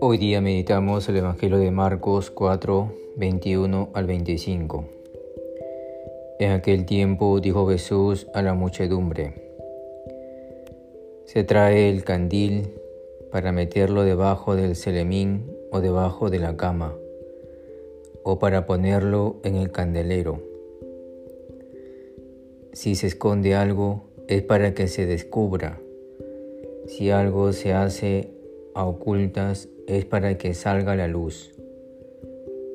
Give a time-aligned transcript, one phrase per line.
[0.00, 4.84] Hoy día meditamos el Evangelio de Marcos 4, 21 al 25.
[6.38, 9.34] En aquel tiempo dijo Jesús a la muchedumbre,
[11.26, 12.72] se trae el candil
[13.30, 16.94] para meterlo debajo del celemín o debajo de la cama,
[18.22, 20.40] o para ponerlo en el candelero.
[22.72, 25.80] Si se esconde algo es para que se descubra.
[26.86, 28.30] Si algo se hace
[28.74, 31.54] a ocultas es para que salga la luz.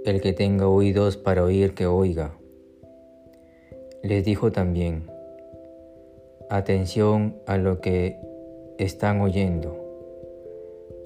[0.05, 2.38] El que tenga oídos para oír, que oiga.
[4.02, 5.03] Les dijo también,
[6.49, 8.17] atención a lo que
[8.77, 9.77] están oyendo.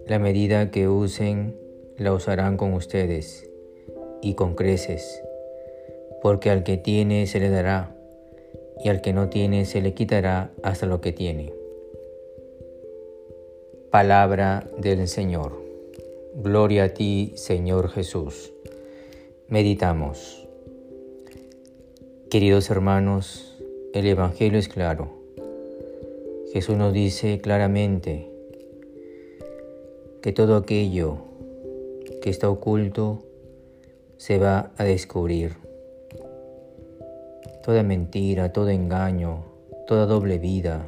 [0.08, 1.58] La medida que usen
[1.98, 3.50] la usarán con ustedes
[4.22, 5.24] y con creces,
[6.22, 7.95] porque al que tiene se le dará
[8.84, 11.54] y al que no tiene se le quitará hasta lo que tiene.
[13.92, 15.64] Palabra del Señor.
[16.36, 18.52] Gloria a ti, Señor Jesús.
[19.48, 20.46] Meditamos.
[22.30, 23.58] Queridos hermanos,
[23.94, 25.10] el Evangelio es claro.
[26.52, 28.30] Jesús nos dice claramente
[30.22, 31.20] que todo aquello
[32.22, 33.24] que está oculto
[34.18, 35.65] se va a descubrir.
[37.66, 39.44] Toda mentira, todo engaño,
[39.88, 40.86] toda doble vida,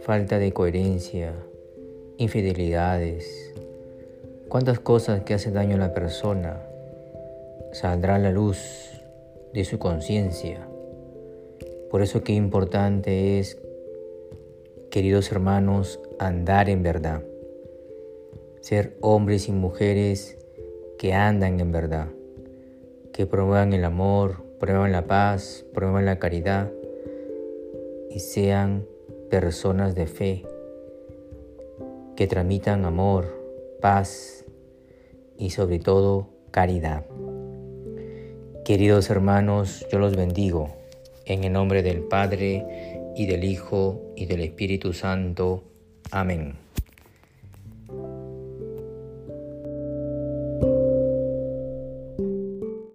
[0.00, 1.32] falta de coherencia,
[2.16, 3.54] infidelidades,
[4.48, 6.60] cuántas cosas que hacen daño a la persona,
[7.70, 9.00] saldrá a la luz
[9.54, 10.66] de su conciencia.
[11.88, 13.56] Por eso qué importante es,
[14.90, 17.22] queridos hermanos, andar en verdad.
[18.60, 20.36] Ser hombres y mujeres
[20.98, 22.08] que andan en verdad,
[23.12, 26.70] que promuevan el amor, promuevan la paz, promuevan la caridad
[28.10, 28.86] y sean
[29.30, 30.44] personas de fe
[32.14, 33.26] que tramitan amor,
[33.80, 34.44] paz
[35.38, 37.06] y sobre todo caridad.
[38.64, 40.68] Queridos hermanos, yo los bendigo
[41.24, 45.64] en el nombre del Padre y del Hijo y del Espíritu Santo.
[46.10, 46.69] Amén.